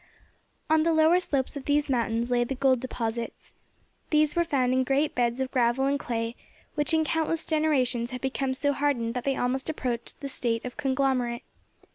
On 0.67 0.81
the 0.81 0.93
lower 0.93 1.19
slopes 1.19 1.55
of 1.55 1.65
these 1.65 1.87
mountains 1.87 2.31
lay 2.31 2.43
the 2.43 2.55
gold 2.55 2.79
deposits. 2.79 3.53
These 4.09 4.35
were 4.35 4.43
found 4.43 4.73
in 4.73 4.83
great 4.83 5.13
beds 5.13 5.39
of 5.39 5.51
gravel 5.51 5.85
and 5.85 5.99
clay, 5.99 6.35
which 6.73 6.91
in 6.91 7.03
countless 7.05 7.45
generations 7.45 8.09
had 8.09 8.21
become 8.21 8.55
so 8.55 8.73
hardened 8.73 9.13
that 9.13 9.25
they 9.25 9.35
almost 9.35 9.69
approached 9.69 10.19
the 10.19 10.27
state 10.27 10.65
of 10.65 10.75
conglomerate. 10.75 11.43